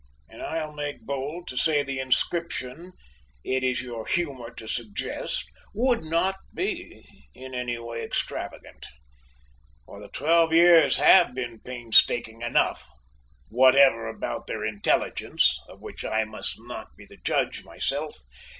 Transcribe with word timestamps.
And 0.27 0.41
I'll 0.41 0.73
make 0.73 1.01
bold 1.05 1.47
to 1.49 1.55
say 1.55 1.83
the 1.83 1.99
inscription 1.99 2.93
it 3.43 3.63
is 3.63 3.83
your 3.83 4.07
humour 4.07 4.49
to 4.55 4.65
suggest 4.67 5.45
would 5.75 6.03
not 6.03 6.37
be 6.55 7.27
anyway 7.35 8.03
extravagant, 8.03 8.87
for 9.85 9.99
the 9.99 10.07
twelve 10.07 10.53
years 10.53 10.97
have 10.97 11.35
been 11.35 11.59
painstaking 11.59 12.41
enough, 12.41 12.89
whatever 13.49 14.07
about 14.09 14.47
their 14.47 14.65
intelligence, 14.65 15.59
of 15.69 15.81
which 15.81 16.03
I 16.03 16.23
must 16.23 16.59
not 16.59 16.97
be 16.97 17.05
the 17.05 17.17
judge 17.17 17.63
myself." 17.63 18.23